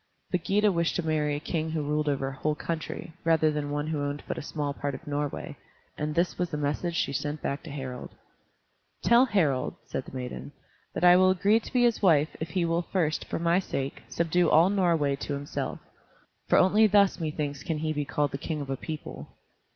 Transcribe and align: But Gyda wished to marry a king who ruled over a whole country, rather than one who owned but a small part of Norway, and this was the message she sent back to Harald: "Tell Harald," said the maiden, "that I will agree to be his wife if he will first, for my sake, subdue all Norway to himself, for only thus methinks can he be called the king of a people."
But 0.31 0.43
Gyda 0.43 0.71
wished 0.71 0.95
to 0.95 1.05
marry 1.05 1.35
a 1.35 1.39
king 1.39 1.69
who 1.69 1.83
ruled 1.83 2.09
over 2.09 2.29
a 2.29 2.35
whole 2.35 2.55
country, 2.55 3.13
rather 3.23 3.51
than 3.51 3.69
one 3.69 3.85
who 3.85 4.01
owned 4.01 4.23
but 4.27 4.35
a 4.39 4.41
small 4.41 4.73
part 4.73 4.95
of 4.95 5.05
Norway, 5.05 5.55
and 5.95 6.15
this 6.15 6.39
was 6.39 6.49
the 6.49 6.57
message 6.57 6.95
she 6.95 7.13
sent 7.13 7.43
back 7.43 7.61
to 7.61 7.69
Harald: 7.69 8.09
"Tell 9.03 9.25
Harald," 9.25 9.75
said 9.85 10.05
the 10.05 10.15
maiden, 10.15 10.53
"that 10.95 11.03
I 11.03 11.15
will 11.17 11.29
agree 11.29 11.59
to 11.59 11.71
be 11.71 11.83
his 11.83 12.01
wife 12.01 12.35
if 12.39 12.49
he 12.49 12.65
will 12.65 12.81
first, 12.91 13.25
for 13.25 13.37
my 13.37 13.59
sake, 13.59 14.01
subdue 14.09 14.49
all 14.49 14.71
Norway 14.71 15.15
to 15.17 15.33
himself, 15.35 15.77
for 16.49 16.57
only 16.57 16.87
thus 16.87 17.19
methinks 17.19 17.61
can 17.61 17.77
he 17.77 17.93
be 17.93 18.03
called 18.03 18.31
the 18.31 18.39
king 18.39 18.59
of 18.59 18.71
a 18.71 18.77
people." 18.77 19.27